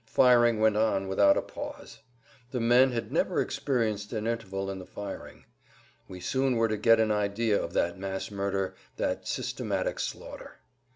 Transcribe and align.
Firing 0.07 0.59
went 0.59 0.75
on 0.75 1.07
without 1.07 1.37
a 1.37 1.43
pause. 1.43 1.99
The 2.49 2.59
men 2.59 2.91
had 2.91 3.11
never 3.11 3.39
experienced 3.39 4.11
an 4.13 4.25
interval 4.25 4.71
in 4.71 4.79
the 4.79 4.85
firing. 4.87 5.45
We 6.07 6.19
soon 6.19 6.55
were 6.55 6.67
to 6.69 6.75
get 6.77 6.99
an 6.99 7.11
idea 7.11 7.61
of 7.61 7.73
that 7.73 7.99
mass 7.99 8.31
murder, 8.31 8.73
that 8.97 9.27
systematic 9.27 9.99
slaughter. 9.99 10.55